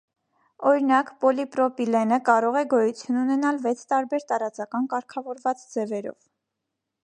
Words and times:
Օրինակ, 0.69 1.11
պոլիպրոպիլենը 1.25 2.19
կարող 2.31 2.57
է 2.63 2.63
գոյություն 2.73 3.21
ունենալ 3.27 3.61
վեց 3.69 3.85
տարբեր 3.93 4.27
տարածական 4.33 4.89
կարգավորված 4.95 5.65
ձևերով։ 5.77 6.19